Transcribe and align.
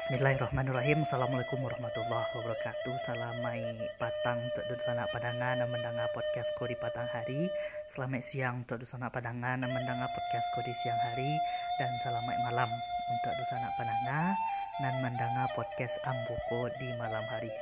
Bismillahirrahmanirrahim. 0.00 1.04
Assalamualaikum 1.04 1.60
warahmatullahi 1.60 2.32
wabarakatuh. 2.32 2.94
Salamai 3.04 3.60
patang 4.00 4.40
untuk 4.40 4.64
dudusana 4.72 5.04
padangan 5.12 5.60
dan 5.60 5.68
mendengar 5.68 6.08
podcastku 6.16 6.64
di 6.64 6.72
patang 6.80 7.04
hari. 7.12 7.52
Selamat 7.84 8.24
siang 8.24 8.64
untuk 8.64 8.80
dudusana 8.80 9.12
padangan 9.12 9.60
dan 9.60 9.68
mendengar 9.68 10.08
podcastku 10.08 10.64
di 10.64 10.72
siang 10.72 10.96
hari. 10.96 11.36
Dan 11.76 11.92
selamat 12.00 12.32
malam 12.48 12.72
untuk 13.12 13.32
dudusana 13.44 13.68
padangan 13.76 14.32
dan 14.80 14.94
mendengar 15.04 15.52
podcast 15.52 16.00
Ambuko 16.08 16.72
di 16.80 16.88
malam 16.96 17.24
hari 17.28 17.52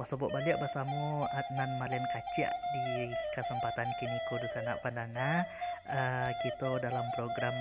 Masuk 0.00 0.32
balik 0.32 0.56
bersama 0.56 1.28
Adnan 1.28 1.76
Malen 1.76 2.00
Kacik 2.08 2.48
di 2.72 3.12
kesempatan 3.36 3.84
kini 4.00 4.16
kudu 4.32 4.48
sanak 4.48 4.80
pandanga 4.80 5.44
uh, 5.92 6.32
kita 6.40 6.80
dalam 6.80 7.04
program 7.12 7.52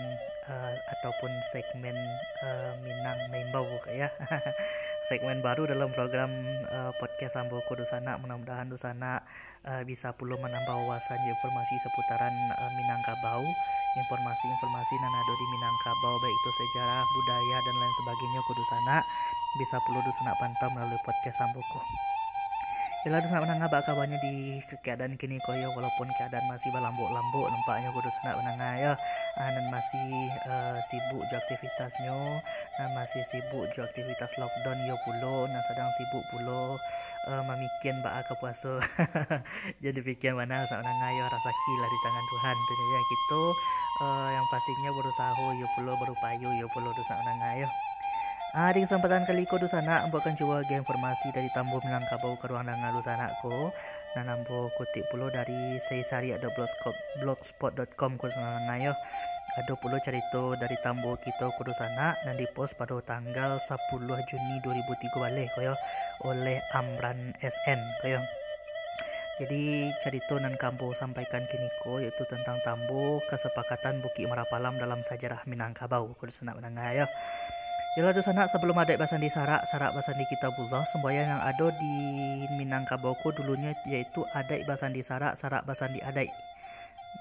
uh, 0.48 0.72
ataupun 0.96 1.36
segmen 1.52 2.00
uh, 2.40 2.80
Minang 2.80 3.20
Membau 3.28 3.68
ya. 3.92 4.08
Segmen 5.12 5.44
baru 5.44 5.68
dalam 5.68 5.92
program 5.92 6.32
uh, 6.72 6.96
podcast 6.96 7.36
Ambo 7.44 7.60
Kudu 7.68 7.84
Sana. 7.84 8.16
Mudah-mudahan 8.24 8.72
Dusana 8.72 9.20
uh, 9.68 9.84
bisa 9.84 10.16
puluh 10.16 10.40
menambah 10.40 10.76
wawasan 10.80 11.20
informasi 11.20 11.76
seputaran 11.84 12.32
uh, 12.56 12.72
Minangkabau 12.80 13.44
informasi-informasi 14.00 14.96
nanado 14.96 15.34
di 15.36 15.46
Minangkabau 15.60 16.16
baik 16.24 16.36
itu 16.40 16.50
sejarah 16.56 17.04
budaya 17.04 17.58
dan 17.68 17.76
lain 17.84 17.94
sebagainya 18.00 18.42
Kudu 18.48 18.64
Sana. 18.64 19.04
Bisa 19.60 19.76
puluh 19.84 20.00
Dusana 20.08 20.32
pantau 20.40 20.72
melalui 20.72 21.04
podcast 21.04 21.44
Amboko. 21.44 21.84
Yalah 23.08 23.24
terus 23.24 23.32
menangga 23.32 23.72
bak 23.72 23.88
kabarnya 23.88 24.20
di 24.20 24.60
keadaan 24.84 25.16
kini 25.16 25.40
koyo 25.48 25.72
walaupun 25.72 26.12
keadaan 26.20 26.44
masih 26.52 26.68
berlambuk-lambuk 26.76 27.48
nampaknya 27.48 27.96
kudu 27.96 28.12
senak 28.12 28.36
menangga 28.44 28.70
ya 28.76 28.94
dan 29.40 29.56
masih 29.72 30.28
uh, 30.52 30.76
sibuk 30.84 31.24
je 31.32 31.40
aktivitasnya 31.40 32.44
dan 32.76 32.90
masih 33.00 33.24
sibuk 33.32 33.72
je 33.72 33.88
aktivitas 33.88 34.36
lockdown 34.36 34.76
yo 34.84 35.00
pulo 35.08 35.48
dan 35.48 35.64
sedang 35.72 35.88
sibuk 35.96 36.24
pulo 36.28 36.76
uh, 37.32 37.44
memikian 37.48 38.04
bak 38.04 38.20
ke 38.28 38.36
puasa 38.44 38.84
jadi 39.84 40.00
pikir 40.04 40.36
mana 40.36 40.68
sak 40.68 40.84
menangga 40.84 41.08
ya 41.16 41.24
rasa 41.24 41.52
kila 41.56 41.88
di 41.88 42.00
tangan 42.04 42.26
Tuhan 42.36 42.56
tuh 42.68 42.76
ya 42.84 43.00
gitu. 43.00 43.44
Uh, 44.04 44.30
yang 44.36 44.48
pastinya 44.52 44.92
berusaha 44.92 45.44
yo 45.56 45.68
pulo 45.80 45.96
berupaya 46.04 46.36
yo 46.60 46.68
pulo 46.76 46.92
dosa 46.92 47.16
menangga 47.24 47.64
ya 47.64 47.70
Di 48.50 48.82
kesempatan 48.82 49.30
kali 49.30 49.46
ko 49.46 49.62
sana 49.70 50.02
ambo 50.02 50.18
akan 50.18 50.34
coba 50.34 50.66
ge 50.66 50.74
informasi 50.74 51.30
dari 51.30 51.54
Tambo 51.54 51.78
Minangkabau 51.86 52.34
ke 52.42 52.50
ruang 52.50 52.66
dangan 52.66 52.98
sana 53.06 53.30
ko. 53.46 53.70
Dan 54.18 54.26
ambo 54.26 54.74
kutip 54.74 55.06
pula 55.14 55.30
dari 55.30 55.78
seisari.blogspot.com 55.78 58.12
ko 58.18 58.26
ngayo 58.66 58.98
ada 59.54 59.74
pula 59.78 60.02
cerita 60.02 60.58
dari 60.58 60.74
Tambo 60.82 61.14
kita 61.22 61.54
ke 61.54 61.74
sana 61.78 62.18
dan 62.26 62.42
dipost 62.42 62.74
pada 62.74 62.98
tanggal 63.06 63.62
10 63.62 63.78
Juni 64.02 64.56
2003 64.66 65.22
balik 65.22 65.54
koyo 65.54 65.78
oleh 66.26 66.58
Amran 66.74 67.38
SN 67.46 67.78
koyo 68.02 68.18
jadi 69.40 69.88
cerita 70.04 70.36
nan 70.36 70.60
kambo 70.60 70.92
sampaikan 70.92 71.40
kini 71.48 71.72
ko 71.86 72.02
yaitu 72.02 72.26
tentang 72.28 72.60
Tambo 72.66 73.22
kesepakatan 73.32 74.04
Bukit 74.04 74.28
Merapalam 74.28 74.76
dalam 74.76 75.00
sejarah 75.06 75.48
Minangkabau 75.48 76.12
kudu 76.18 76.34
sana 76.34 76.58
menengah 76.58 76.92
ya 76.92 77.06
Yalah 77.98 78.14
dosa 78.14 78.30
nak 78.38 78.54
sebelum 78.54 78.78
ada 78.78 78.94
bahasan 79.02 79.18
di 79.18 79.34
Sarak, 79.34 79.66
Sarak 79.66 79.98
bahasan 79.98 80.14
di 80.14 80.26
Kitabullah, 80.30 80.86
semboyan 80.94 81.26
yang 81.26 81.42
ada 81.42 81.74
di 81.74 81.96
Minangkabauku 82.62 83.34
dulunya 83.34 83.74
yaitu 83.90 84.22
ada 84.38 84.62
bahasan 84.70 84.94
di 84.94 85.02
Sarak, 85.02 85.34
Sarak 85.34 85.66
bahasan 85.66 85.98
di 85.98 86.02
Adai. 86.06 86.30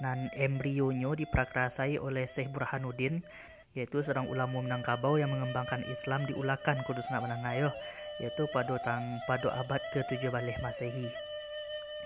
Dan 0.05 0.29
embrionyo 0.37 1.17
diprakrasai 1.17 1.97
oleh 1.97 2.29
Syekh 2.29 2.53
Burhanuddin, 2.53 3.25
yaitu 3.73 4.05
seorang 4.05 4.29
ulama 4.29 4.61
Minangkabau 4.61 5.17
yang 5.17 5.33
mengembangkan 5.33 5.81
Islam 5.89 6.29
diulakan 6.29 6.85
kudus 6.85 7.09
nak 7.09 7.25
menangayo, 7.25 7.73
yaitu 8.21 8.45
pada 8.53 8.77
tang 8.85 9.25
pada 9.25 9.49
abad 9.57 9.81
ke-7 9.97 10.29
balik 10.29 10.61
Masehi. 10.61 11.09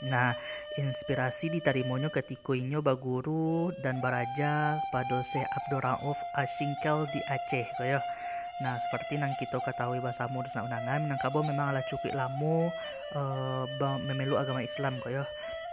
Nah, 0.06 0.38
inspirasi 0.78 1.50
ditarimonyo 1.50 2.14
ketika 2.14 2.54
inyo 2.54 2.78
baguru 2.78 3.74
dan 3.82 3.98
baraja 3.98 4.78
pada 4.94 5.18
Syekh 5.26 5.50
Abdurrauf 5.50 6.18
Ashingkel 6.38 7.10
di 7.10 7.20
Aceh, 7.26 7.66
kaya. 7.74 7.98
Nah, 8.62 8.78
seperti 8.78 9.18
yang 9.18 9.34
kita 9.34 9.58
ketahui 9.58 9.98
bahasa 9.98 10.30
modus 10.30 10.54
nak 10.54 10.70
unangan, 10.70 11.02
Minangkabau 11.10 11.42
memang 11.42 11.74
adalah 11.74 11.82
cukup 11.82 12.14
lama 12.14 12.70
uh, 13.18 13.66
memeluk 14.06 14.38
agama 14.38 14.62
Islam 14.62 15.02
kok 15.02 15.10
ya. 15.10 15.26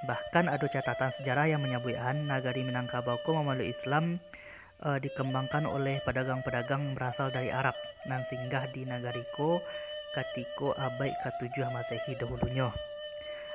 Bahkan 0.10 0.50
ada 0.50 0.66
catatan 0.66 1.14
sejarah 1.14 1.54
yang 1.54 1.62
menyebutkan 1.62 2.26
nagari 2.26 2.66
Minangkabau 2.66 3.22
ko 3.22 3.38
memeluk 3.38 3.70
Islam 3.70 4.18
uh, 4.82 4.98
dikembangkan 4.98 5.70
oleh 5.70 6.02
pedagang-pedagang 6.02 6.98
berasal 6.98 7.30
dari 7.30 7.54
Arab 7.54 7.78
dan 8.10 8.26
singgah 8.26 8.66
di 8.74 8.90
nagariko 8.90 9.62
ketika 10.18 10.74
abad 10.90 11.14
ke-7 11.14 11.70
Masehi 11.70 12.18
dahulunya. 12.18 12.74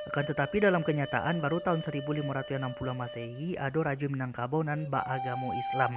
Akan 0.05 0.23
tetapi 0.29 0.61
dalam 0.63 0.87
kenyataan 0.87 1.41
baru 1.43 1.59
tahun 1.65 1.83
1560 1.83 2.23
Masehi 2.95 3.57
ada 3.59 3.79
Raja 3.83 4.07
Minangkabau 4.07 4.63
dan 4.63 4.87
agama 4.93 5.51
Islam 5.57 5.97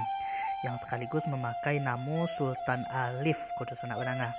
yang 0.66 0.74
sekaligus 0.74 1.26
memakai 1.30 1.78
nama 1.78 2.26
Sultan 2.26 2.82
Alif 2.90 3.38
Kota 3.54 3.78
Sanak 3.78 3.98
Benanga. 4.02 4.34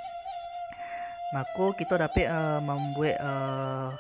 Maka 1.32 1.66
kita 1.78 1.96
dapat 1.96 2.26
uh, 2.26 2.60
membuat 2.60 3.16
uh, 3.22 3.94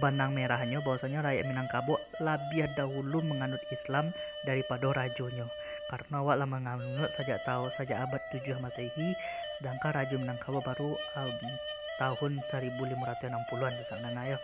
benang 0.00 0.32
merahnya 0.32 0.80
bahwasanya 0.80 1.20
rakyat 1.20 1.44
Minangkabau 1.44 2.00
lebih 2.22 2.70
dahulu 2.72 3.20
menganut 3.20 3.60
Islam 3.68 4.08
daripada 4.48 4.88
rajonya. 4.88 5.44
Karena 5.92 6.24
awak 6.24 6.40
lama 6.40 6.56
menganut 6.56 7.12
sejak 7.12 7.44
tahu 7.44 7.68
sejak 7.74 8.00
abad 8.00 8.22
7 8.32 8.56
Masehi 8.62 9.12
sedangkan 9.58 9.92
Raja 9.92 10.16
Minangkabau 10.16 10.64
baru 10.64 10.96
um, 10.96 11.36
tahun 12.00 12.40
1560-an 12.40 13.72
di 13.76 13.84
sana 13.84 14.22
ya. 14.24 14.40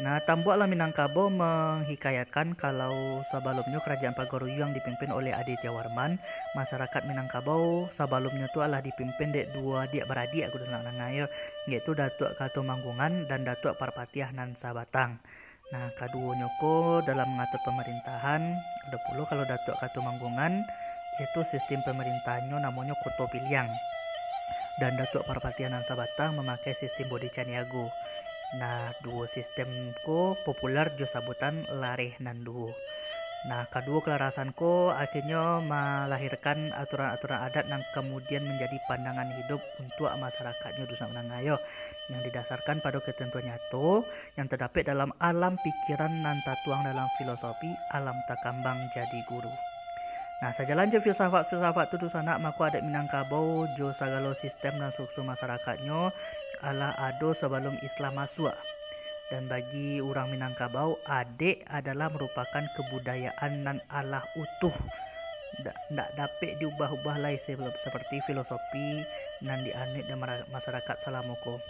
Nah, 0.00 0.16
Tambuak 0.24 0.64
Minangkabau 0.64 1.28
menghikayatkan 1.28 2.56
kalau 2.56 3.20
sebelumnya 3.28 3.84
kerajaan 3.84 4.16
Pagaruyu 4.16 4.64
yang 4.64 4.72
dipimpin 4.72 5.12
oleh 5.12 5.36
Aditya 5.36 5.68
Warman, 5.68 6.16
masyarakat 6.56 7.04
Minangkabau 7.04 7.84
sebelumnya 7.92 8.48
itu 8.48 8.64
adalah 8.64 8.80
dipimpin 8.80 9.28
dek 9.28 9.52
dua 9.60 9.84
dia 9.92 10.08
beradik 10.08 10.48
aku 10.48 10.56
senang 10.56 10.88
nangayo, 10.88 11.28
yaitu 11.68 11.92
Datuk 11.92 12.32
Kato 12.40 12.64
Manggungan 12.64 13.28
dan 13.28 13.44
Datuk 13.44 13.76
Parpatiah 13.76 14.32
nan 14.32 14.56
Sabatang. 14.56 15.20
Nah, 15.68 15.92
keduanya 16.00 16.48
ko 16.56 17.04
dalam 17.04 17.28
mengatur 17.36 17.60
pemerintahan, 17.60 18.40
ada 18.88 18.98
puluh 19.04 19.28
kalau 19.28 19.44
Datuk 19.44 19.76
Kato 19.84 20.00
Manggungan 20.00 20.64
itu 21.20 21.40
sistem 21.44 21.84
pemerintahnya 21.84 22.56
namanya 22.56 22.96
Kuto 23.04 23.28
Piliang. 23.28 23.68
Dan 24.80 24.96
Datuk 24.96 25.28
Parpatiah 25.28 25.68
nan 25.68 25.84
Sabatang 25.84 26.40
memakai 26.40 26.72
sistem 26.72 27.12
Bodi 27.12 27.28
Caniago. 27.28 27.92
Nah, 28.58 28.90
dua 29.06 29.30
sistemku 29.30 30.34
populer 30.42 30.90
jo 30.98 31.06
sabutan 31.06 31.62
nan 32.18 32.42
duo. 32.42 32.74
Nah, 33.40 33.64
kedua 33.72 34.04
kelarasanku 34.04 34.92
akhirnya 34.92 35.64
melahirkan 35.64 36.76
aturan-aturan 36.76 37.40
adat 37.40 37.64
yang 37.72 37.80
kemudian 37.96 38.44
menjadi 38.44 38.76
pandangan 38.84 39.32
hidup 39.32 39.62
untuk 39.80 40.12
masyarakatnya 40.12 40.84
Dusun 40.84 41.08
Menangayo 41.08 41.56
yang 42.12 42.20
didasarkan 42.20 42.84
pada 42.84 43.00
ketentuan 43.00 43.48
nyata 43.48 44.04
yang 44.36 44.44
terdapat 44.44 44.92
dalam 44.92 45.08
alam 45.22 45.56
pikiran 45.56 46.12
nan 46.20 46.44
tuang 46.66 46.84
dalam 46.84 47.08
filosofi 47.16 47.72
alam 47.96 48.18
takambang 48.28 48.76
jadi 48.92 49.24
guru. 49.24 49.48
Nah, 50.40 50.52
sajalan 50.52 50.88
je 50.92 51.00
filsafat-filsafat 51.00 51.96
tu 51.96 52.08
sana 52.12 52.36
maku 52.40 52.64
ada 52.64 52.80
Minangkabau 52.80 53.68
jo 53.76 53.92
sagalo 53.92 54.32
sistem 54.32 54.76
dan 54.80 54.88
struktur 54.88 55.24
masyarakatnya 55.24 56.12
adalah 56.64 56.96
ado 56.96 57.32
sebelum 57.32 57.76
Islam 57.84 58.16
masuk. 58.16 58.52
Dan 59.30 59.46
bagi 59.46 60.02
orang 60.02 60.34
Minangkabau, 60.34 60.98
adik 61.06 61.62
adalah 61.70 62.10
merupakan 62.10 62.66
kebudayaan 62.74 63.62
dan 63.62 63.78
Allah 63.86 64.26
utuh. 64.34 64.74
Tidak 65.60 66.08
dapat 66.18 66.58
diubah-ubah 66.58 67.16
lain 67.22 67.38
seperti 67.78 68.22
filosofi 68.26 69.06
dan 69.42 69.62
dianit 69.62 70.10
dan 70.10 70.18
masyarakat 70.50 70.96
Salamoko. 70.98 71.62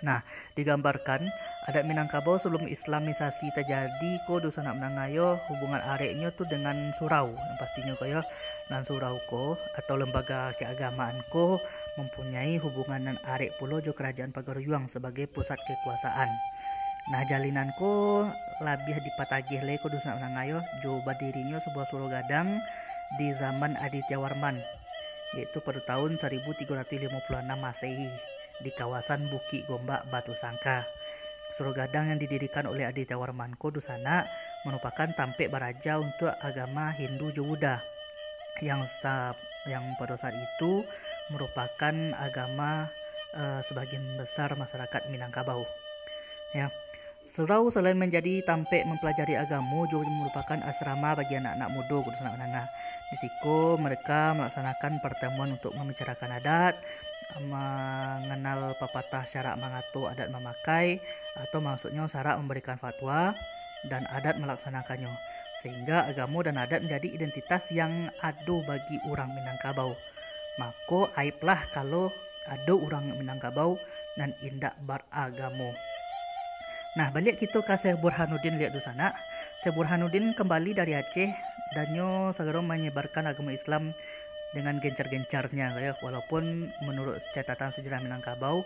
Nah, 0.00 0.24
digambarkan 0.56 1.20
adat 1.68 1.84
Minangkabau 1.84 2.40
sebelum 2.40 2.64
Islamisasi 2.64 3.52
terjadi 3.52 4.12
ko 4.24 4.40
dosa 4.40 4.64
nak 4.64 4.80
menangayo 4.80 5.36
hubungan 5.52 5.80
areknya 5.92 6.32
tu 6.32 6.48
dengan 6.48 6.74
surau 6.96 7.28
yang 7.28 7.56
pastinya 7.60 7.92
kaya 8.00 8.24
nan 8.72 8.80
surau 8.80 9.20
ko 9.28 9.60
atau 9.76 9.94
lembaga 10.00 10.56
keagamaan 10.56 11.20
ko 11.28 11.60
mempunyai 12.00 12.56
hubungan 12.64 13.12
dengan 13.12 13.18
arek 13.28 13.52
pulau 13.60 13.84
jo 13.84 13.92
kerajaan 13.92 14.32
Pagaruyuang 14.32 14.88
sebagai 14.88 15.28
pusat 15.28 15.60
kekuasaan. 15.60 16.32
Nah 17.12 17.22
jalinanku 17.28 18.24
lebih 18.64 18.96
dipatagih 19.04 19.60
le 19.68 19.76
ko 19.84 19.92
dosa 19.92 20.16
menangayo 20.16 20.64
jo 20.80 20.96
berdirinya 21.04 21.60
sebuah 21.60 21.86
surau 21.92 22.08
gadang 22.08 22.48
di 23.20 23.36
zaman 23.36 23.76
Aditya 23.76 24.16
Warman 24.16 24.56
yaitu 25.36 25.62
pada 25.62 25.78
tahun 25.86 26.18
1356 26.18 27.06
Masehi 27.62 28.39
di 28.60 28.70
kawasan 28.72 29.24
Bukit 29.28 29.64
Gombak 29.66 30.08
Batu 30.12 30.32
Sangka. 30.36 30.84
Gadang 31.60 32.08
yang 32.08 32.16
didirikan 32.16 32.64
oleh 32.64 32.88
Aditya 32.88 33.20
Warmanko 33.20 33.68
di 33.68 33.84
sana 33.84 34.24
merupakan 34.64 35.12
tampek 35.12 35.52
baraja 35.52 36.00
untuk 36.00 36.32
agama 36.40 36.88
Hindu 36.88 37.28
Jawa. 37.36 37.76
yang 38.60 38.84
yang 39.68 39.84
pada 39.96 40.20
saat 40.20 40.36
itu 40.36 40.84
merupakan 41.32 41.94
agama 42.16 42.88
uh, 43.36 43.60
sebagian 43.60 44.04
besar 44.16 44.52
masyarakat 44.56 45.08
Minangkabau. 45.12 45.64
Ya. 46.56 46.72
Surau 47.20 47.68
selain 47.68 47.94
menjadi 47.94 48.42
tampek 48.42 48.88
mempelajari 48.88 49.36
agama 49.36 49.86
juga 49.86 50.08
merupakan 50.08 50.58
asrama 50.66 51.14
bagi 51.14 51.36
anak-anak 51.36 51.68
muda 51.70 51.96
kudusan 52.02 52.32
menengah. 52.32 52.66
Di 53.12 53.16
situ 53.20 53.76
mereka 53.78 54.34
melaksanakan 54.34 54.98
pertemuan 55.04 55.54
untuk 55.54 55.76
membicarakan 55.76 56.40
adat, 56.40 56.74
mengenal 57.40 58.74
pepatah 58.76 59.24
syarak 59.24 59.56
mengatur 59.56 60.10
adat 60.10 60.28
memakai 60.28 60.98
atau 61.38 61.62
maksudnya 61.62 62.04
syarak 62.10 62.36
memberikan 62.36 62.76
fatwa 62.76 63.32
dan 63.86 64.04
adat 64.10 64.36
melaksanakannya 64.36 65.08
sehingga 65.60 66.08
agama 66.08 66.40
dan 66.40 66.56
adat 66.56 66.80
menjadi 66.80 67.08
identitas 67.20 67.68
yang 67.68 67.92
ada 68.24 68.56
bagi 68.64 68.96
orang 69.12 69.28
Minangkabau. 69.36 69.92
Maka 70.56 71.00
aiblah 71.20 71.60
kalau 71.76 72.08
ada 72.48 72.72
orang 72.72 73.12
Minangkabau 73.20 73.76
dan 74.16 74.32
indak 74.40 74.72
beragama. 74.80 75.70
Nah, 76.98 77.12
balik 77.14 77.38
kita 77.38 77.62
ke 77.62 77.74
Syekh 77.76 78.02
Burhanuddin 78.02 78.58
lihat 78.58 78.74
di 78.74 78.82
sana. 78.82 79.14
Syekh 79.60 79.76
Burhanuddin 79.76 80.32
kembali 80.34 80.74
dari 80.74 80.96
Aceh 80.96 81.30
dan 81.76 81.86
nyo 81.94 82.34
segera 82.34 82.58
menyebarkan 82.64 83.30
agama 83.30 83.54
Islam 83.54 83.94
dengan 84.50 84.82
gencar-gencarnya 84.82 85.66
ya 85.78 85.92
walaupun 86.02 86.70
menurut 86.86 87.22
catatan 87.34 87.70
sejarah 87.70 88.02
Minangkabau 88.02 88.62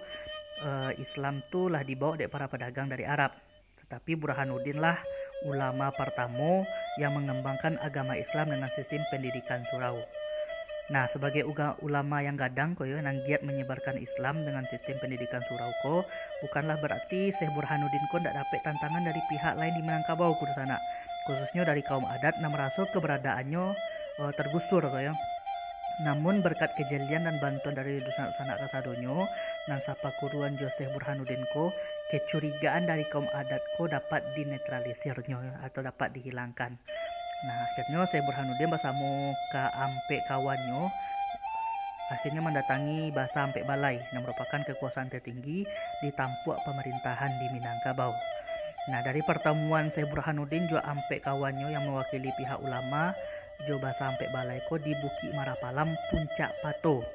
uh, 0.65 0.93
Islam 0.97 1.45
tuh 1.53 1.69
lah 1.69 1.85
dibawa 1.85 2.17
dari 2.17 2.31
para 2.33 2.49
pedagang 2.49 2.89
dari 2.89 3.05
Arab 3.05 3.37
tetapi 3.85 4.17
Burhanuddin 4.17 4.81
lah 4.81 4.97
ulama 5.45 5.93
pertama 5.93 6.65
yang 6.97 7.13
mengembangkan 7.13 7.77
agama 7.85 8.17
Islam 8.17 8.49
dengan 8.49 8.71
sistem 8.73 9.05
pendidikan 9.13 9.61
surau. 9.69 10.01
Nah, 10.93 11.09
sebagai 11.09 11.49
ulama 11.81 12.21
yang 12.21 12.37
gadang 12.37 12.77
koyo 12.77 13.01
nang 13.01 13.17
giat 13.25 13.41
menyebarkan 13.41 13.97
Islam 13.97 14.45
dengan 14.45 14.69
sistem 14.69 15.01
pendidikan 15.01 15.41
surau 15.49 15.73
ko, 15.81 15.95
bukanlah 16.45 16.77
berarti 16.77 17.33
Syekh 17.33 17.49
Burhanuddin 17.57 18.05
ko 18.13 18.21
tidak 18.21 18.37
dapat 18.37 18.61
tantangan 18.69 19.01
dari 19.01 19.21
pihak 19.33 19.57
lain 19.57 19.73
di 19.73 19.81
Minangkabau 19.81 20.37
ku 20.37 20.45
sana. 20.53 20.77
Khususnya 21.25 21.65
dari 21.65 21.81
kaum 21.81 22.05
adat 22.05 22.37
yang 22.37 22.53
merasa 22.53 22.85
keberadaannya 22.85 23.65
uh, 24.21 24.33
tergusur 24.37 24.85
koyo. 24.85 25.17
Namun 26.03 26.43
berkat 26.43 26.75
kejelian 26.75 27.23
dan 27.23 27.39
bantuan 27.39 27.79
dari 27.79 28.03
Dusan 28.03 28.35
Sanak 28.35 28.59
Kasadonyo 28.67 29.31
dan 29.71 29.79
Sapa 29.79 30.11
Kuruan 30.19 30.59
Joseph 30.59 30.91
Burhanuddin 30.91 31.39
ko, 31.55 31.71
kecurigaan 32.11 32.91
dari 32.91 33.07
kaum 33.07 33.27
adat 33.31 33.63
ko 33.79 33.87
dapat 33.87 34.27
dinetralisirnya 34.35 35.63
atau 35.63 35.87
dapat 35.87 36.11
dihilangkan. 36.19 36.75
Nah 37.47 37.57
akhirnya 37.71 38.03
saya 38.11 38.27
Burhanuddin 38.27 38.73
bersama 38.73 39.07
ke 39.55 39.63
ampe 39.79 40.19
kawannya 40.27 40.91
akhirnya 42.05 42.43
mendatangi 42.45 43.15
Basa 43.15 43.49
Ampe 43.49 43.65
Balai 43.65 43.97
yang 44.13 44.27
merupakan 44.27 44.61
kekuasaan 44.67 45.09
tertinggi 45.09 45.65
di 46.03 46.09
tampuk 46.13 46.59
pemerintahan 46.67 47.33
di 47.39 47.47
Minangkabau. 47.55 48.13
Nah 48.91 49.01
dari 49.01 49.25
pertemuan 49.25 49.89
saya 49.89 50.05
Burhanuddin 50.11 50.69
juga 50.69 50.85
ampe 50.85 51.23
kawannya 51.23 51.73
yang 51.73 51.87
mewakili 51.89 52.29
pihak 52.37 52.61
ulama 52.61 53.17
Coba 53.63 53.95
sampai 53.95 54.27
balaiko 54.35 54.83
di 54.83 54.91
Bukit 54.99 55.31
Marapalam 55.31 55.95
Puncak 56.11 56.51
Pato. 56.59 57.07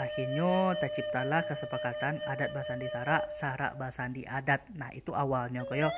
Akhirnya 0.00 0.74
terciptalah 0.80 1.44
kesepakatan 1.46 2.18
adat 2.26 2.50
Basandi 2.50 2.90
Sarak, 2.90 3.30
Sarak 3.30 3.78
Basandi 3.78 4.26
Adat. 4.26 4.66
Nah 4.74 4.90
itu 4.90 5.14
awalnya 5.14 5.62
koyo 5.68 5.92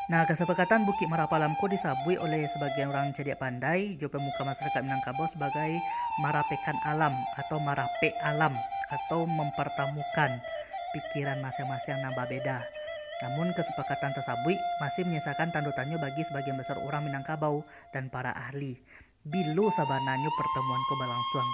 Nah, 0.06 0.22
kesepakatan 0.22 0.86
Bukit 0.86 1.10
Marapalamko 1.10 1.66
disabui 1.66 2.14
oleh 2.14 2.46
sebagian 2.46 2.94
orang 2.94 3.10
cerdik 3.10 3.42
pandai, 3.42 3.98
jo 3.98 4.06
pemuka 4.06 4.46
masyarakat 4.46 4.86
Minangkabau 4.86 5.26
sebagai 5.26 5.82
marapekan 6.22 6.78
alam 6.86 7.10
atau 7.34 7.58
marape 7.58 8.14
alam 8.22 8.54
atau 8.86 9.26
mempertemukan 9.26 10.30
pikiran 10.94 11.42
masing-masing 11.42 11.98
nambah 12.06 12.22
beda. 12.30 12.62
Namun 13.26 13.50
kesepakatan 13.58 14.14
tersabui 14.14 14.54
masih 14.78 15.02
menyisakan 15.10 15.50
tanda 15.50 15.74
tanya 15.74 15.98
bagi 15.98 16.22
sebagian 16.22 16.54
besar 16.54 16.78
orang 16.86 17.02
Minangkabau 17.10 17.66
dan 17.90 18.06
para 18.06 18.30
ahli. 18.30 18.78
Bilu 19.26 19.66
sabananya 19.74 20.30
pertemuan 20.38 20.82
ko 20.86 20.94
berlangsung 21.02 21.48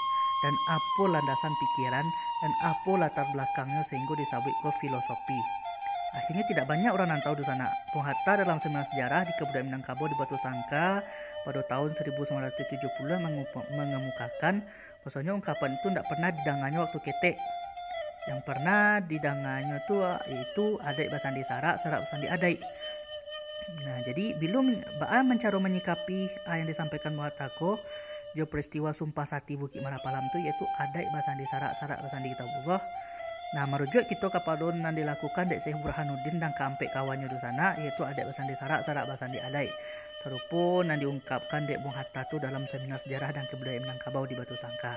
dan 0.44 0.55
apa 0.69 1.05
landasan 1.08 1.55
pikiran 1.56 2.05
dan 2.44 2.52
apa 2.69 2.93
latar 3.00 3.25
belakangnya 3.32 3.81
sehingga 3.88 4.12
disabui 4.12 4.52
ke 4.60 4.69
filosofi. 4.76 5.40
Akhirnya 6.12 6.44
tidak 6.44 6.68
banyak 6.68 6.92
orang 6.92 7.08
yang 7.08 7.22
tahu 7.24 7.40
di 7.40 7.44
sana. 7.48 7.64
Bung 7.88 8.04
Hatta 8.04 8.44
dalam 8.44 8.60
seminar 8.60 8.84
sejarah 8.92 9.24
di 9.24 9.32
kebudayaan 9.40 9.72
Minangkabau 9.72 10.04
di 10.04 10.16
Batu 10.20 10.36
Sangka 10.36 11.00
pada 11.48 11.60
tahun 11.64 11.96
1970 11.96 12.84
mengemukakan 13.72 14.60
bahwasanya 15.00 15.32
ungkapan 15.32 15.70
itu 15.72 15.86
tidak 15.88 16.06
pernah 16.12 16.28
didangannya 16.28 16.78
waktu 16.84 16.98
ketek. 17.00 17.36
Yang 18.28 18.40
pernah 18.44 19.00
didangannya 19.00 19.76
itu 19.82 19.96
yaitu 20.28 20.66
adai 20.84 21.08
basandi 21.08 21.42
sarak, 21.42 21.80
sarak 21.80 22.04
basandi 22.04 22.28
adai. 22.28 22.54
Nah, 23.88 23.98
jadi 24.04 24.36
belum 24.36 24.84
Ba'a 25.00 25.24
mencari 25.24 25.56
menyikapi 25.56 26.28
yang 26.44 26.68
disampaikan 26.68 27.16
Muhatako 27.16 27.80
jo 28.36 28.44
peristiwa 28.48 28.92
sumpah 28.92 29.24
sati 29.24 29.56
Bukit 29.56 29.80
Marapalam 29.80 30.24
itu 30.28 30.44
yaitu 30.44 30.64
adai 30.76 31.08
basandi 31.08 31.48
sarak, 31.48 31.72
sarak 31.80 32.04
basandi 32.04 32.32
kitabullah 32.36 32.80
Nah, 33.52 33.69
merujuk 33.69 34.08
kita 34.08 34.32
kepada 34.32 34.72
yang 34.72 34.96
dilakukan 34.96 35.52
dek 35.52 35.60
Syekh 35.60 35.76
Burhanuddin 35.84 36.40
dan 36.40 36.56
kampek 36.56 36.88
kawannya 36.88 37.28
di 37.28 37.37
sana 37.37 37.76
yaitu 37.76 38.00
ada 38.00 38.25
basan 38.25 38.49
di 38.49 38.56
sarak, 38.56 38.81
sarak 38.81 39.04
basan 39.04 39.28
di 39.28 39.37
alai. 39.44 39.69
Serupa 40.25 40.81
yang 40.88 40.96
diungkapkan 40.96 41.69
dek 41.69 41.84
Bung 41.84 41.93
Hatta 41.93 42.25
tu 42.32 42.40
dalam 42.40 42.64
seminar 42.64 42.96
sejarah 42.96 43.28
dan 43.37 43.44
kebudayaan 43.52 43.84
Minangkabau 43.84 44.25
di 44.25 44.40
Batu 44.40 44.56
Sangka. 44.56 44.96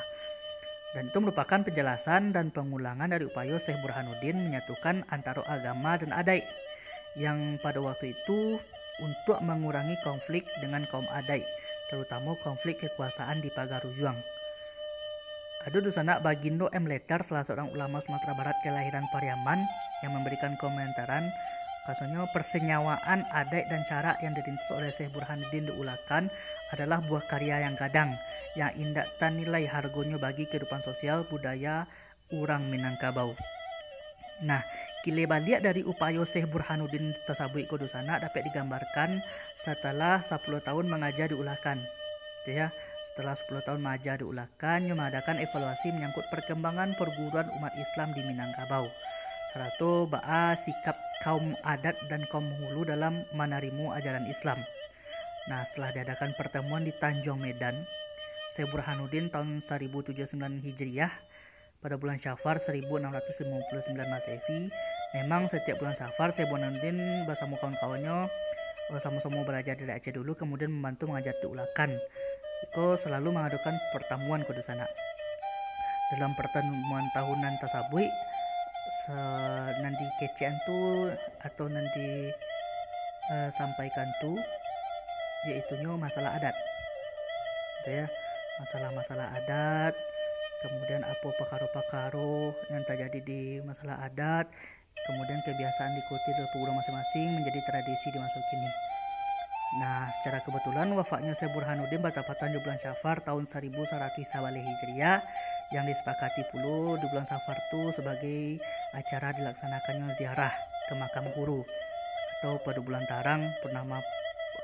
Dan 0.96 1.12
itu 1.12 1.20
merupakan 1.20 1.60
penjelasan 1.68 2.32
dan 2.32 2.56
pengulangan 2.56 3.12
dari 3.12 3.28
upaya 3.28 3.60
Syekh 3.60 3.76
Burhanuddin 3.84 4.48
menyatukan 4.48 5.04
antara 5.12 5.44
agama 5.52 6.00
dan 6.00 6.16
adai 6.16 6.40
yang 7.20 7.60
pada 7.60 7.84
waktu 7.84 8.16
itu 8.16 8.56
untuk 9.04 9.36
mengurangi 9.44 10.00
konflik 10.00 10.48
dengan 10.64 10.88
kaum 10.88 11.04
adai, 11.12 11.44
terutama 11.92 12.40
konflik 12.40 12.80
kekuasaan 12.80 13.44
di 13.44 13.52
Pagaruyuang. 13.52 14.16
Ada 15.66 15.82
di 15.82 15.90
sana 15.90 16.22
Bagindo 16.22 16.70
M. 16.70 16.86
Letter, 16.86 17.26
salah 17.26 17.42
seorang 17.42 17.74
ulama 17.74 17.98
Sumatera 17.98 18.38
Barat 18.38 18.54
kelahiran 18.62 19.10
Pariaman 19.10 19.58
yang 20.06 20.14
memberikan 20.14 20.54
komentaran 20.62 21.26
Kasusnya 21.86 22.26
persenyawaan 22.34 23.30
adat 23.30 23.70
dan 23.70 23.86
cara 23.86 24.18
yang 24.26 24.34
dirintis 24.34 24.74
oleh 24.74 24.90
Syekh 24.90 25.14
Burhanuddin 25.14 25.70
diulakan 25.70 26.34
adalah 26.74 26.98
buah 27.06 27.22
karya 27.30 27.62
yang 27.62 27.78
gadang 27.78 28.10
yang 28.58 28.74
indah 28.74 29.06
tan 29.22 29.38
nilai 29.38 29.70
hargonya 29.70 30.18
bagi 30.18 30.50
kehidupan 30.50 30.82
sosial 30.82 31.30
budaya 31.30 31.86
orang 32.34 32.66
Minangkabau. 32.74 33.38
Nah, 34.50 34.66
kile 35.06 35.30
balik 35.30 35.62
dari 35.62 35.86
upaya 35.86 36.26
Syekh 36.26 36.50
Burhanuddin 36.50 37.14
tersebut 37.30 37.70
ke 37.70 37.86
sana 37.86 38.18
dapat 38.18 38.50
digambarkan 38.50 39.22
setelah 39.54 40.26
10 40.26 40.42
tahun 40.66 40.90
mengajar 40.90 41.30
diulakan. 41.30 41.78
Ya, 42.50 42.74
setelah 43.06 43.38
10 43.38 43.62
tahun 43.70 43.82
maja 43.86 44.18
diulakan, 44.18 44.90
mengadakan 44.90 45.38
evaluasi 45.38 45.94
menyangkut 45.94 46.26
perkembangan 46.34 46.98
perguruan 46.98 47.46
umat 47.62 47.74
Islam 47.78 48.10
di 48.18 48.26
Minangkabau. 48.26 48.90
Satu 49.54 50.10
ba'a 50.10 50.58
sikap 50.58 50.98
kaum 51.22 51.54
adat 51.62 51.96
dan 52.10 52.26
kaum 52.34 52.44
hulu 52.44 52.84
dalam 52.84 53.14
menarimu 53.38 53.94
ajaran 53.94 54.26
Islam. 54.26 54.58
Nah, 55.46 55.62
setelah 55.62 55.94
diadakan 55.94 56.34
pertemuan 56.34 56.82
di 56.82 56.92
Tanjung 56.98 57.38
Medan, 57.38 57.78
Syekh 58.58 58.74
Burhanuddin 58.74 59.30
tahun 59.30 59.62
1079 59.62 60.66
Hijriah 60.66 61.14
pada 61.86 62.02
bulan 62.02 62.18
Syafar 62.18 62.58
1659 62.58 63.94
Masehi. 64.10 64.74
Memang 65.14 65.46
setiap 65.46 65.78
bulan 65.78 65.94
Syafar 65.94 66.34
Syekh 66.34 66.50
Burhanuddin 66.50 67.30
bersama 67.30 67.56
kawan-kawannya 67.62 68.26
sama-sama 69.02 69.42
belajar 69.42 69.74
dari 69.74 69.92
Aceh 69.92 70.14
dulu 70.14 70.38
kemudian 70.38 70.70
membantu 70.70 71.10
mengajar 71.10 71.34
diulakan 71.42 71.90
Iko 72.70 72.96
selalu 72.96 73.36
mengadakan 73.36 73.76
pertemuan 73.92 74.42
ke 74.42 74.52
sana. 74.64 74.88
Dalam 76.16 76.32
pertemuan 76.38 77.04
tahunan 77.12 77.54
tersebut, 77.60 78.08
nanti 79.84 80.06
kecian 80.22 80.56
tu 80.64 81.12
atau 81.44 81.66
nanti 81.68 82.32
uh, 83.34 83.50
sampaikan 83.52 84.08
tu 84.24 84.38
yaitunya 85.50 85.92
masalah 86.00 86.32
adat. 86.38 86.56
Gitu 87.82 88.02
ya, 88.02 88.08
masalah-masalah 88.64 89.28
adat, 89.44 89.94
kemudian 90.64 91.04
apa 91.06 91.28
pakaro-pakaro 91.38 92.56
yang 92.74 92.84
terjadi 92.88 93.20
di 93.22 93.42
masalah 93.62 94.02
adat, 94.02 94.50
kemudian 95.04 95.44
kebiasaan 95.44 95.92
diikuti 95.92 96.30
oleh 96.32 96.50
pengguna 96.56 96.80
masing-masing 96.80 97.28
menjadi 97.36 97.60
tradisi 97.68 98.08
di 98.10 98.20
masa 98.20 98.40
kini. 98.48 98.70
Nah, 99.76 100.08
secara 100.08 100.40
kebetulan 100.40 100.88
wafatnya 100.96 101.36
Syekh 101.36 101.52
Burhanuddin 101.52 102.00
batapatan 102.00 102.56
di 102.56 102.64
bulan 102.64 102.80
Syafar 102.80 103.20
tahun 103.20 103.44
1100 103.44 104.24
Sawale 104.24 104.64
Hijriah 104.64 105.20
yang 105.76 105.84
disepakati 105.84 106.48
puluh 106.54 106.96
di 107.02 107.10
bulan 107.12 107.28
Safar 107.28 107.60
itu 107.60 107.92
sebagai 107.92 108.62
acara 108.96 109.36
dilaksanakannya 109.36 110.16
ziarah 110.16 110.54
ke 110.88 110.94
makam 110.96 111.28
guru 111.36 111.66
atau 112.40 112.62
pada 112.62 112.80
bulan 112.80 113.04
Tarang 113.10 113.42
purnama 113.66 114.00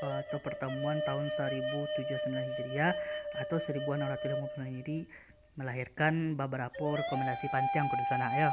eh, 0.05 0.17
atau 0.21 0.37
pertemuan 0.39 1.01
tahun 1.03 1.27
1079 1.27 2.31
Hijriah 2.31 2.93
atau 3.41 3.57
1650 3.57 4.69
Hijri 4.69 5.09
melahirkan 5.59 6.39
beberapa 6.39 6.85
rekomendasi 7.03 7.51
panjang 7.51 7.89
ke 7.89 7.95
sana 8.07 8.31
ya. 8.37 8.49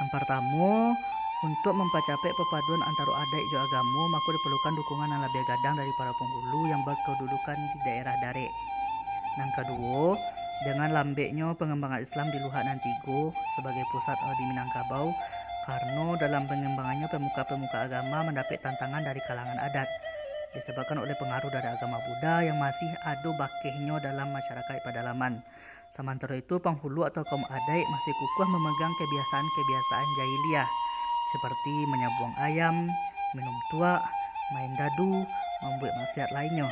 Yang 0.00 0.10
pertama, 0.14 0.96
untuk 1.42 1.74
mempercapai 1.74 2.30
perpaduan 2.38 2.82
antara 2.86 3.12
adat 3.18 3.44
dan 3.50 3.60
agama, 3.66 4.02
maka 4.14 4.28
diperlukan 4.30 4.72
dukungan 4.78 5.08
yang 5.10 5.22
lebih 5.26 5.42
gadang 5.50 5.74
dari 5.74 5.92
para 5.98 6.12
penghulu 6.14 6.60
yang 6.70 6.80
berkedudukan 6.86 7.58
di 7.58 7.78
daerah 7.82 8.14
Dare. 8.22 8.48
Yang 9.36 9.50
kedua, 9.58 10.14
dengan 10.62 10.88
lambeknya 10.94 11.50
pengembangan 11.58 12.04
Islam 12.04 12.30
di 12.30 12.38
Luhak 12.38 12.62
Nantigo 12.62 13.34
sebagai 13.58 13.82
pusat 13.90 14.14
di 14.38 14.44
Minangkabau, 14.54 15.10
karena 15.66 16.06
dalam 16.18 16.42
pengembangannya 16.46 17.06
pemuka-pemuka 17.10 17.90
agama 17.90 18.26
mendapat 18.26 18.58
tantangan 18.62 19.02
dari 19.02 19.20
kalangan 19.26 19.58
adat 19.62 19.86
disebabkan 20.52 21.00
oleh 21.00 21.16
pengaruh 21.16 21.48
dari 21.48 21.64
agama 21.64 21.96
Buddha 22.04 22.44
yang 22.44 22.60
masih 22.60 22.90
ada 23.02 23.30
bakihnya 23.34 23.96
dalam 24.04 24.28
masyarakat 24.30 24.84
pedalaman. 24.84 25.40
Sementara 25.92 26.40
itu, 26.40 26.56
penghulu 26.56 27.04
atau 27.04 27.20
kaum 27.20 27.44
adat 27.52 27.84
masih 27.84 28.12
kukuh 28.16 28.48
memegang 28.48 28.94
kebiasaan-kebiasaan 28.96 30.08
jahiliyah 30.16 30.68
seperti 31.36 31.74
menyabuang 31.92 32.34
ayam, 32.40 32.76
minum 33.36 33.56
tua, 33.68 34.00
main 34.56 34.72
dadu, 34.72 35.24
membuat 35.60 35.92
maksiat 36.00 36.32
lainnya. 36.32 36.64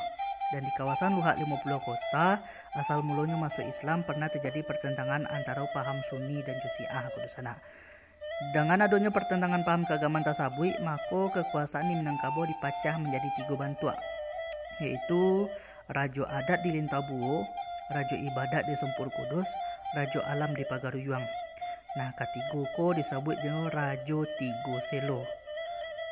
Dan 0.51 0.65
di 0.65 0.73
kawasan 0.73 1.15
Luhak 1.15 1.37
50 1.37 1.53
kota, 1.85 2.41
asal 2.81 3.05
mulanya 3.05 3.37
masuk 3.37 3.63
Islam 3.63 4.03
pernah 4.09 4.27
terjadi 4.33 4.65
pertentangan 4.65 5.29
antara 5.29 5.69
paham 5.71 6.01
Sunni 6.09 6.41
dan 6.43 6.57
Jusiah 6.59 7.05
kudu 7.13 7.29
sana. 7.29 7.55
Dengan 8.57 8.83
adanya 8.83 9.13
pertentangan 9.13 9.63
paham 9.69 9.85
keagamaan 9.85 10.25
tasabui, 10.25 10.73
maka 10.81 11.21
kekuasaan 11.37 11.93
di 11.93 11.95
Minangkabau 12.01 12.49
dipacah 12.49 12.97
menjadi 12.97 13.29
tiga 13.37 13.55
bantua, 13.55 13.95
yaitu 14.81 15.45
Rajo 15.93 16.25
Adat 16.25 16.65
di 16.65 16.73
Lintabuo, 16.73 17.45
Rajo 17.91 18.17
Ibadat 18.17 18.71
di 18.71 18.75
Sempur 18.79 19.11
Kudus, 19.11 19.51
Rajo 19.99 20.23
Alam 20.31 20.55
di 20.55 20.63
Pagaruyuang. 20.63 21.27
Nah, 21.99 22.15
katigo 22.15 22.63
ko 22.79 22.95
disebut 22.95 23.35
dengan 23.43 23.67
Rajo 23.67 24.23
Tigo 24.39 24.77
Selo. 24.79 25.27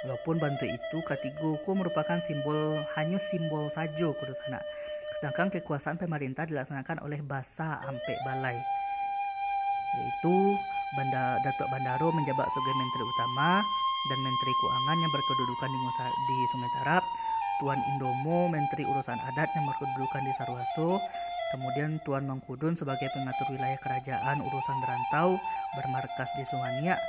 Walaupun 0.03 0.43
bantu 0.43 0.67
itu 0.67 0.99
katigo 1.07 1.59
ko 1.63 1.79
merupakan 1.79 2.19
simbol 2.19 2.79
hanya 2.99 3.19
simbol 3.19 3.71
saja 3.71 4.11
kudu 4.11 4.35
sana. 4.35 4.59
Sedangkan 5.19 5.51
kekuasaan 5.55 5.99
pemerintah 5.99 6.47
dilaksanakan 6.47 7.03
oleh 7.03 7.23
Basa 7.23 7.83
Ampe 7.83 8.15
Balai. 8.27 8.59
Yaitu 9.99 10.35
Banda 10.95 11.39
Datuk 11.43 11.67
Bandaro 11.71 12.11
menjabat 12.15 12.47
sebagai 12.47 12.75
Menteri 12.79 13.05
Utama 13.07 13.51
dan 14.09 14.19
Menteri 14.23 14.53
Keuangan 14.63 14.97
yang 15.03 15.13
berkedudukan 15.13 15.69
di, 15.71 15.79
di 16.15 16.37
Sumatera, 16.55 16.97
Tuan 17.59 17.81
Indomo 17.91 18.47
Menteri 18.47 18.87
Urusan 18.87 19.19
Adat 19.19 19.51
yang 19.59 19.67
berkedudukan 19.67 20.23
di 20.23 20.33
Sarwaso, 20.39 21.03
Kemudian 21.49 21.97
Tuan 22.05 22.29
Mangkudun 22.29 22.77
sebagai 22.77 23.09
pengatur 23.17 23.57
wilayah 23.57 23.81
kerajaan 23.81 24.37
urusan 24.45 24.79
rantau 24.85 25.41
bermarkas 25.81 26.29
di 26.37 26.45
Sungania, 26.45 27.01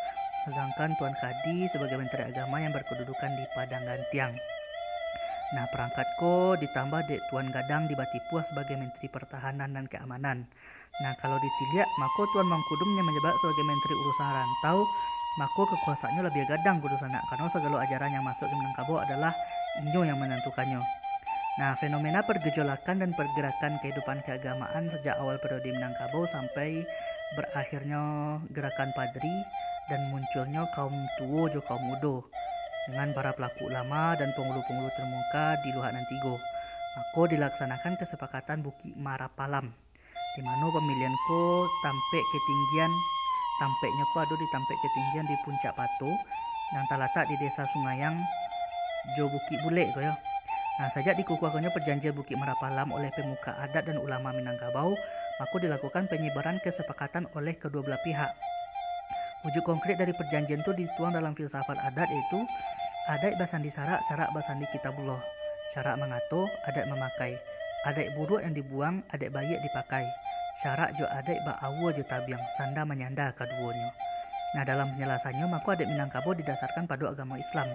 sedangkan 0.47 0.95
Tuan 0.95 1.11
Kadi 1.11 1.67
sebagai 1.67 1.99
menteri 1.99 2.23
agama 2.23 2.63
yang 2.63 2.71
berkedudukan 2.71 3.31
di 3.35 3.43
Padang 3.51 3.83
Gantiang. 3.83 4.31
Nah, 5.49 5.65
perangkatku 5.73 6.61
ditambah 6.61 7.09
Dek 7.09 7.25
Tuan 7.33 7.49
Gadang 7.49 7.89
di 7.89 7.97
Batipuah 7.97 8.45
sebagai 8.45 8.77
Menteri 8.77 9.09
Pertahanan 9.09 9.73
dan 9.73 9.89
Keamanan. 9.89 10.45
Nah, 11.01 11.13
kalau 11.19 11.41
ditiliak, 11.41 11.89
maka 11.97 12.21
Tuan 12.31 12.47
Mangkudum 12.47 12.89
yang 12.95 13.07
menjabat 13.09 13.33
sebagai 13.41 13.65
Menteri 13.65 13.93
Urusan 13.97 14.29
Rantau, 14.29 14.85
maka 15.41 15.61
kekuasaannya 15.73 16.21
lebih 16.25 16.43
gadang 16.49 16.77
kudu 16.81 16.97
sana 16.97 17.21
karena 17.29 17.47
segala 17.47 17.81
ajaran 17.85 18.11
yang 18.11 18.25
masuk 18.25 18.49
ke 18.49 18.55
Minangkabau 18.55 18.97
adalah 18.97 19.33
inyo 19.81 20.01
yang 20.03 20.17
menentukannya. 20.17 21.08
Nah, 21.59 21.75
fenomena 21.75 22.23
pergejolakan 22.23 23.03
dan 23.03 23.11
pergerakan 23.11 23.83
kehidupan 23.83 24.23
keagamaan 24.23 24.87
sejak 24.87 25.19
awal 25.19 25.35
periode 25.43 25.67
Minangkabau 25.67 26.23
sampai 26.23 26.87
berakhirnya 27.35 27.99
gerakan 28.55 28.95
padri 28.95 29.35
dan 29.91 30.07
munculnya 30.07 30.63
kaum 30.71 30.95
tua 31.19 31.51
jo 31.51 31.59
kaum 31.67 31.83
dengan 32.87 33.11
para 33.11 33.35
pelaku 33.35 33.67
ulama 33.67 34.15
dan 34.15 34.31
penghulu-penghulu 34.39 34.87
termuka 34.95 35.59
di 35.59 35.69
Luhak 35.75 35.91
Nantigo. 35.91 36.39
Maka 36.95 37.21
dilaksanakan 37.27 37.93
kesepakatan 37.99 38.63
Buki 38.63 38.95
Marapalam 38.95 39.67
di 40.39 40.41
mana 40.41 40.65
pemilihan 40.71 41.15
ko 41.27 41.67
tampek 41.83 42.23
ketinggian 42.31 42.91
tampeknya 43.59 44.05
ko 44.15 44.23
ada 44.23 44.35
di 44.39 44.47
tampek 44.55 44.77
ketinggian 44.79 45.27
di 45.27 45.35
puncak 45.43 45.75
Pato 45.75 46.11
yang 46.71 46.85
terletak 46.87 47.27
di 47.27 47.35
desa 47.35 47.67
Sungayang 47.67 48.15
Jo 49.19 49.27
Buki 49.27 49.59
Bule 49.59 49.91
ko 49.91 49.99
ya. 49.99 50.15
Nah, 50.79 50.87
sejak 50.87 51.19
dikukuhkannya 51.19 51.75
perjanjian 51.75 52.15
Bukit 52.15 52.39
Merapalam 52.39 52.95
oleh 52.95 53.11
pemuka 53.11 53.51
adat 53.59 53.83
dan 53.83 53.99
ulama 53.99 54.31
Minangkabau, 54.31 54.95
maka 55.35 55.55
dilakukan 55.59 56.07
penyebaran 56.07 56.55
kesepakatan 56.63 57.27
oleh 57.35 57.59
kedua 57.59 57.83
belah 57.83 57.99
pihak. 57.99 58.31
Wujud 59.43 59.63
konkret 59.67 59.99
dari 59.99 60.15
perjanjian 60.15 60.63
itu 60.63 60.71
dituang 60.71 61.11
dalam 61.15 61.35
filsafat 61.35 61.75
adat 61.83 62.07
yaitu 62.07 62.39
adat 63.11 63.35
basandi 63.35 63.67
sarak, 63.67 63.99
sarak 64.07 64.31
basandi 64.31 64.67
kitabullah. 64.71 65.19
Syarak 65.75 65.99
mengatur, 66.01 66.47
adat 66.65 66.87
memakai. 66.87 67.35
Adat 67.85 68.15
buruk 68.17 68.41
yang 68.41 68.55
dibuang, 68.55 69.03
adat 69.11 69.29
bayi 69.35 69.59
dipakai. 69.59 70.07
Syarak 70.63 70.95
jo 70.95 71.05
adat 71.11 71.39
ba'awa 71.45 71.91
jo 71.91 72.03
tabiang, 72.07 72.41
sanda 72.55 72.87
menyanda 72.87 73.35
keduanya. 73.37 73.91
Nah 74.57 74.65
dalam 74.65 74.89
penjelasannya 74.97 75.45
maka 75.45 75.77
adat 75.77 75.87
Minangkabau 75.93 76.33
didasarkan 76.33 76.89
pada 76.89 77.05
agama 77.13 77.37
Islam 77.37 77.69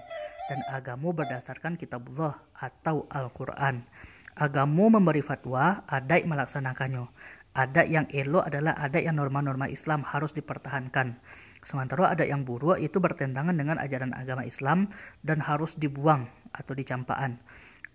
dan 0.51 0.59
agama 0.67 1.15
berdasarkan 1.15 1.79
kitabullah 1.79 2.35
atau 2.59 3.07
Al-Quran. 3.07 3.87
Agama 4.35 4.91
memberi 4.91 5.23
fatwa, 5.23 5.87
adat 5.87 6.27
melaksanakannya. 6.27 7.07
Adat 7.55 7.87
yang 7.87 8.11
elok 8.11 8.51
adalah 8.51 8.75
adat 8.75 9.07
yang 9.07 9.15
norma-norma 9.15 9.71
Islam 9.71 10.03
harus 10.03 10.35
dipertahankan. 10.35 11.23
Sementara 11.63 12.11
adat 12.11 12.27
yang 12.27 12.43
buruk 12.43 12.83
itu 12.83 12.99
bertentangan 12.99 13.55
dengan 13.55 13.79
ajaran 13.79 14.11
agama 14.11 14.43
Islam 14.43 14.91
dan 15.23 15.39
harus 15.47 15.79
dibuang 15.79 16.27
atau 16.51 16.75
dicampaan. 16.75 17.39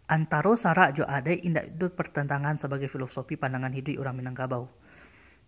Antara 0.07 0.55
sarak 0.55 0.95
jo 0.95 1.03
adat 1.03 1.43
indak 1.43 1.75
itu 1.75 1.91
pertentangan 1.91 2.55
sebagai 2.55 2.87
filosofi 2.87 3.35
pandangan 3.35 3.75
hidup 3.75 3.99
orang 3.99 4.23
Minangkabau. 4.23 4.71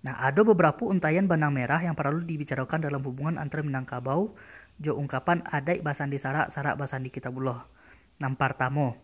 Nah, 0.02 0.18
ada 0.18 0.42
beberapa 0.42 0.90
untayan 0.90 1.30
benang 1.30 1.54
merah 1.54 1.78
yang 1.78 1.94
perlu 1.94 2.26
dibicarakan 2.26 2.82
dalam 2.82 3.06
hubungan 3.06 3.38
antara 3.38 3.62
Minangkabau 3.62 4.34
jo 4.82 4.98
ungkapan 4.98 5.46
adai 5.46 5.86
basandi 5.86 6.18
sarak 6.18 6.50
sarak 6.50 6.74
basandi 6.74 7.14
kitabullah. 7.14 7.70
Nampar 8.18 8.58
tamo. 8.58 8.98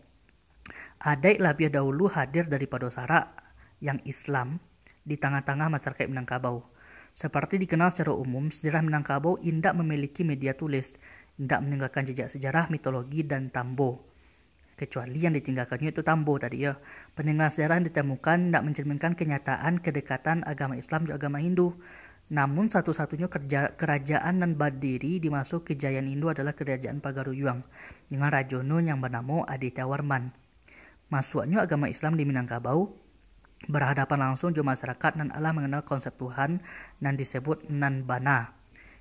Adai 0.98 1.38
lebih 1.38 1.70
dahulu 1.70 2.10
hadir 2.10 2.50
daripada 2.50 2.90
sarak 2.90 3.30
yang 3.78 4.02
Islam 4.02 4.58
di 5.06 5.14
tengah-tengah 5.14 5.70
masyarakat 5.70 6.10
Minangkabau. 6.10 6.66
Seperti 7.14 7.62
dikenal 7.62 7.94
secara 7.94 8.14
umum, 8.18 8.50
sejarah 8.50 8.82
Minangkabau 8.82 9.38
indak 9.42 9.78
memiliki 9.78 10.26
media 10.26 10.58
tulis, 10.58 10.98
indak 11.38 11.62
meninggalkan 11.62 12.10
jejak 12.10 12.26
sejarah, 12.26 12.66
mitologi, 12.74 13.22
dan 13.22 13.54
tambo 13.54 14.07
kecuali 14.78 15.18
yang 15.18 15.34
ditinggalkannya 15.34 15.90
itu 15.90 16.06
tambo 16.06 16.38
tadi 16.38 16.62
ya. 16.62 16.78
Peninggalan 17.18 17.50
sejarah 17.50 17.82
yang 17.82 17.86
ditemukan 17.90 18.38
tidak 18.48 18.62
mencerminkan 18.62 19.12
kenyataan 19.18 19.82
kedekatan 19.82 20.46
agama 20.46 20.78
Islam 20.78 21.10
dan 21.10 21.18
agama 21.18 21.42
Hindu. 21.42 21.74
Namun 22.30 22.70
satu-satunya 22.70 23.26
kerajaan 23.74 24.34
dan 24.44 24.54
berdiri 24.54 25.18
dimasuk 25.18 25.72
kejayaan 25.74 26.06
Hindu 26.06 26.30
adalah 26.30 26.54
kerajaan 26.54 27.02
Pagaruyuang 27.02 27.66
dengan 28.06 28.28
rajono 28.30 28.78
yang 28.78 29.02
bernama 29.02 29.42
Aditya 29.48 29.88
Warman. 29.88 30.30
Masuknya 31.08 31.64
agama 31.64 31.88
Islam 31.88 32.20
di 32.20 32.28
Minangkabau 32.28 32.92
berhadapan 33.66 34.30
langsung 34.30 34.52
dengan 34.52 34.76
masyarakat 34.76 35.12
dan 35.18 35.32
Allah 35.34 35.56
mengenal 35.56 35.82
konsep 35.82 36.14
Tuhan 36.20 36.62
dan 37.00 37.12
disebut 37.16 37.66
Nanbana 37.72 38.57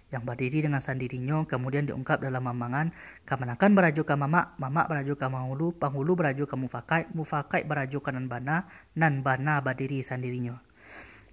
yang 0.08 0.24
berdiri 0.24 0.64
dengan 0.64 0.80
sendirinya 0.80 1.44
kemudian 1.44 1.84
diungkap 1.84 2.24
dalam 2.24 2.40
mamangan 2.48 2.96
kamanakan 3.28 3.76
beraju 3.76 4.02
ke 4.08 4.16
mama 4.16 4.56
mama 4.56 4.88
beraju 4.88 5.14
ke 5.20 5.28
manghulu 5.28 5.68
panghulu 5.76 6.16
beraju 6.16 6.44
ke 6.48 6.56
mufakai 6.56 7.04
mufakai 7.12 7.62
beraju 7.68 7.98
ke 8.00 8.10
nanbana 8.16 8.72
nanbana 8.96 9.60
berdiri 9.60 10.00
sendirinya 10.00 10.64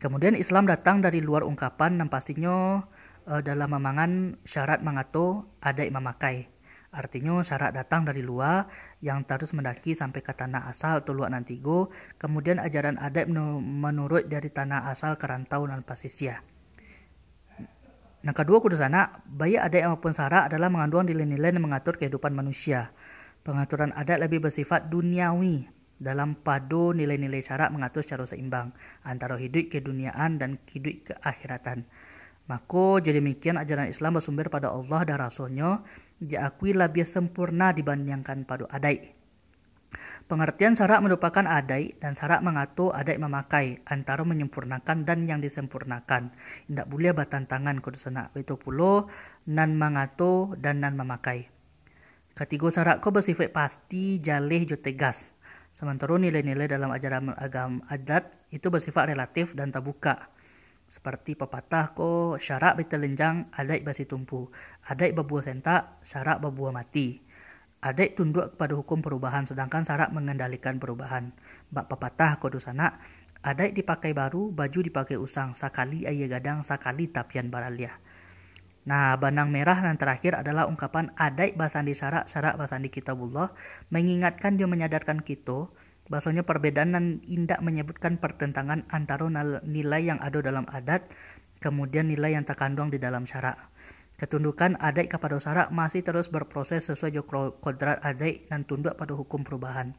kemudian 0.02 0.34
Islam 0.34 0.66
datang 0.66 0.98
dari 0.98 1.22
luar 1.22 1.46
ungkapan 1.46 2.02
dan 2.02 2.10
pastinya 2.10 2.82
uh, 3.30 3.42
dalam 3.46 3.70
mamangan 3.70 4.42
syarat 4.42 4.82
mengato 4.82 5.46
ada 5.62 5.86
memakai 5.86 6.50
Artinya 6.94 7.42
syarat 7.42 7.74
datang 7.74 8.06
dari 8.06 8.22
luar 8.22 8.70
yang 9.02 9.26
terus 9.26 9.50
mendaki 9.50 9.98
sampai 9.98 10.22
ke 10.22 10.30
tanah 10.30 10.70
asal 10.70 11.02
atau 11.02 11.10
luar 11.10 11.34
Nantigo, 11.34 11.90
kemudian 12.22 12.62
ajaran 12.62 13.02
adat 13.02 13.26
menurut 13.26 14.30
dari 14.30 14.46
tanah 14.46 14.86
asal 14.94 15.18
ke 15.18 15.26
rantau 15.26 15.66
dan 15.66 15.82
pasisia. 15.82 16.46
Yang 18.24 18.36
kedua 18.40 18.56
kudu 18.64 18.80
sana, 18.80 19.20
bayi 19.28 19.60
adat 19.60 19.84
maupun 19.84 20.16
sara 20.16 20.48
adalah 20.48 20.72
mengandung 20.72 21.04
nilai-nilai 21.04 21.52
yang 21.52 21.68
mengatur 21.68 22.00
kehidupan 22.00 22.32
manusia. 22.32 22.96
Pengaturan 23.44 23.92
adat 23.92 24.16
lebih 24.16 24.40
bersifat 24.40 24.88
duniawi 24.88 25.68
dalam 26.00 26.32
padu 26.32 26.96
nilai-nilai 26.96 27.44
cara 27.44 27.68
mengatur 27.68 28.00
secara 28.00 28.24
seimbang 28.24 28.72
antara 29.04 29.36
hidup 29.36 29.68
keduniaan 29.68 30.40
dan 30.40 30.56
hidup 30.72 31.12
keakhiratan. 31.12 31.84
Maka 32.44 33.00
jadi 33.00 33.24
demikian 33.24 33.56
ajaran 33.56 33.88
Islam 33.88 34.20
bersumber 34.20 34.52
pada 34.52 34.68
Allah 34.68 35.00
dan 35.04 35.16
Rasulnya 35.20 35.80
diakui 36.20 36.76
lebih 36.76 37.08
sempurna 37.08 37.72
dibandingkan 37.72 38.44
pada 38.48 38.68
adai. 38.68 39.13
Pengertian 40.24 40.72
syarak 40.72 41.04
merupakan 41.04 41.44
adai 41.44 42.00
dan 42.00 42.16
syarak 42.16 42.40
mengatur 42.40 42.96
adai 42.96 43.20
memakai 43.20 43.84
antara 43.84 44.24
menyempurnakan 44.24 45.04
dan 45.04 45.28
yang 45.28 45.44
disempurnakan. 45.44 46.32
Tidak 46.64 46.88
boleh 46.88 47.12
tangan 47.28 47.76
kudu 47.84 48.00
sana. 48.00 48.32
Itu 48.32 48.56
pula 48.56 49.04
nan 49.44 49.76
mengatur 49.76 50.56
dan 50.56 50.80
nan 50.80 50.96
memakai. 50.96 51.52
Ketiga 52.32 52.72
syarak 52.72 53.04
ko 53.04 53.12
bersifat 53.12 53.52
pasti, 53.52 54.16
jalih, 54.16 54.64
jo 54.64 54.80
tegas. 54.80 55.36
Sementara 55.76 56.16
nilai-nilai 56.16 56.72
dalam 56.72 56.88
ajaran 56.88 57.36
agama 57.36 57.84
adat 57.92 58.48
itu 58.48 58.72
bersifat 58.72 59.12
relatif 59.12 59.52
dan 59.52 59.76
terbuka. 59.76 60.32
Seperti 60.88 61.36
pepatah 61.36 61.92
ko 61.92 62.40
syarak 62.40 62.80
lenjang 62.96 63.50
adat 63.52 63.84
basi 63.84 64.08
tumpu. 64.08 64.48
Adat 64.88 65.12
berbuah 65.12 65.44
sentak, 65.44 66.00
syarak 66.00 66.40
berbuah 66.40 66.72
mati. 66.72 67.20
Adat 67.84 68.16
tunduk 68.16 68.56
kepada 68.56 68.72
hukum 68.72 69.04
perubahan 69.04 69.44
sedangkan 69.44 69.84
syarak 69.84 70.08
mengendalikan 70.08 70.80
perubahan. 70.80 71.36
Bak 71.68 71.92
pepatah 71.92 72.40
ko 72.40 72.48
sana 72.56 72.96
adat 73.44 73.76
dipakai 73.76 74.16
baru, 74.16 74.48
baju 74.48 74.80
dipakai 74.80 75.20
usang, 75.20 75.52
sakali 75.52 76.08
ayah 76.08 76.40
gadang, 76.40 76.64
sakali 76.64 77.12
tapian 77.12 77.52
baralia. 77.52 78.00
Nah, 78.88 79.16
benang 79.20 79.52
merah 79.52 79.76
yang 79.84 80.00
terakhir 80.00 80.32
adalah 80.32 80.64
ungkapan 80.64 81.12
adai 81.16 81.52
basandi 81.52 81.92
syarak 81.92 82.24
syarak 82.24 82.56
basandi 82.56 82.88
kitabullah 82.88 83.52
mengingatkan 83.88 84.56
dia 84.60 84.68
menyadarkan 84.68 85.24
kita 85.24 85.68
bahasanya 86.08 86.44
perbedaan 86.44 86.92
dan 86.92 87.04
indak 87.24 87.64
menyebutkan 87.64 88.20
pertentangan 88.20 88.84
antara 88.92 89.24
nilai 89.64 90.08
yang 90.08 90.20
ada 90.20 90.40
dalam 90.44 90.68
adat 90.68 91.08
kemudian 91.64 92.12
nilai 92.12 92.36
yang 92.36 92.44
terkandung 92.44 92.92
di 92.92 93.00
dalam 93.00 93.24
syarak. 93.24 93.56
Ketundukan 94.14 94.78
adai 94.78 95.10
kepada 95.10 95.36
syarak 95.42 95.74
masih 95.74 96.06
terus 96.06 96.30
berproses 96.30 96.86
sesuai 96.86 97.26
kodrat 97.58 97.98
adai 97.98 98.46
dan 98.46 98.62
tunduk 98.62 98.94
pada 98.94 99.12
hukum 99.18 99.42
perubahan. 99.42 99.98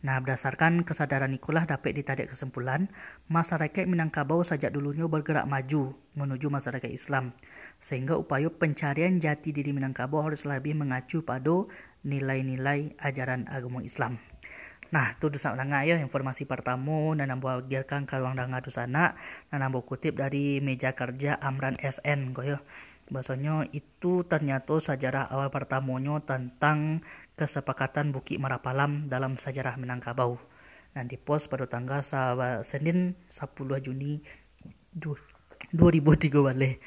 Nah, 0.00 0.16
berdasarkan 0.24 0.88
kesadaran 0.88 1.36
ikulah 1.36 1.68
dapat 1.68 1.92
ditarik 1.92 2.32
kesimpulan, 2.32 2.88
masyarakat 3.28 3.84
Minangkabau 3.84 4.40
sejak 4.40 4.72
dulunya 4.72 5.04
bergerak 5.04 5.44
maju 5.44 5.92
menuju 6.16 6.48
masyarakat 6.48 6.88
Islam. 6.88 7.36
Sehingga 7.76 8.16
upaya 8.16 8.48
pencarian 8.48 9.20
jati 9.20 9.52
diri 9.52 9.76
Minangkabau 9.76 10.24
harus 10.24 10.48
lebih 10.48 10.72
mengacu 10.72 11.20
pada 11.20 11.68
nilai-nilai 12.00 12.96
ajaran 12.96 13.44
agama 13.52 13.84
Islam. 13.84 14.16
Nah, 14.90 15.14
tu 15.22 15.30
dosa 15.30 15.54
danga 15.54 15.86
ya 15.86 16.02
informasi 16.02 16.50
pertama 16.50 17.14
dan 17.14 17.30
nambo 17.30 17.46
agilkan 17.46 18.10
kaluang 18.10 18.34
danga 18.34 18.58
tu 18.58 18.74
sana 18.74 19.14
dan 19.46 19.62
nambo 19.62 19.86
kutip 19.86 20.18
dari 20.18 20.58
meja 20.58 20.98
kerja 20.98 21.38
Amran 21.38 21.78
SN 21.78 22.34
koyo. 22.34 22.58
Bahasanya 23.10 23.66
itu 23.74 24.22
ternyata 24.24 24.78
sejarah 24.78 25.26
awal 25.28 25.50
pertamanya 25.50 26.22
tentang 26.22 27.02
kesepakatan 27.34 28.14
Bukit 28.14 28.38
Marapalam 28.38 29.10
dalam 29.10 29.34
sejarah 29.34 29.74
Minangkabau. 29.76 30.38
Dan 30.94 31.06
dipost 31.06 31.50
pada 31.50 31.66
tanggal 31.66 32.02
Senin 32.62 33.18
10 33.26 33.86
Juni 33.86 34.22
2003 34.94 36.46
balik. 36.46 36.82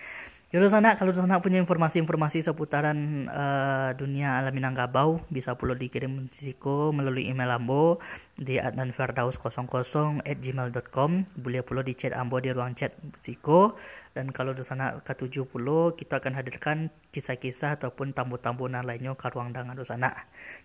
Jadi 0.53 0.70
sana 0.70 0.94
kalau 0.94 1.10
sana 1.18 1.42
punya 1.42 1.58
informasi-informasi 1.58 2.46
seputaran 2.46 3.25
uh, 3.25 3.89
dunia 3.98 4.38
alam 4.38 4.53
Minangkabau 4.53 5.25
bisa 5.34 5.58
perlu 5.58 5.74
dikirim 5.74 6.30
sisiko 6.30 6.94
melalui 6.94 7.25
email 7.25 7.58
Ambo 7.58 7.98
di 8.38 8.62
adnanferdaus00 8.62 10.22
at 10.22 10.38
gmail.com 10.38 11.25
boleh 11.42 11.65
perlu 11.65 11.82
di 11.82 11.98
chat 11.98 12.13
Ambo 12.13 12.38
di 12.38 12.53
ruang 12.53 12.77
chat 12.77 12.94
sisiko 13.25 13.74
dan 14.13 14.29
kalau 14.29 14.53
di 14.53 14.62
sana 14.62 15.01
ke-70 15.01 15.65
kita 15.98 16.22
akan 16.22 16.34
hadirkan 16.38 16.77
kisah-kisah 17.10 17.82
ataupun 17.82 18.13
tambu-tambunan 18.13 18.86
lainnya 18.86 19.17
ke 19.17 19.27
ruang 19.34 19.50
dangan 19.50 19.74
di 19.74 19.86
sana. 19.86 20.13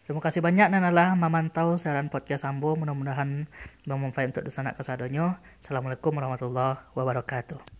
Terima 0.04 0.20
kasih 0.20 0.44
banyak 0.44 0.68
nanalah 0.68 1.16
memantau 1.16 1.80
siaran 1.80 2.12
podcast 2.12 2.44
Ambo 2.44 2.76
mudah-mudahan 2.76 3.48
bermanfaat 3.88 4.36
untuk 4.36 4.44
di 4.44 4.52
sana 4.52 4.76
kesadonyo. 4.76 5.40
Assalamualaikum 5.64 6.12
warahmatullahi 6.12 6.92
wabarakatuh. 6.92 7.77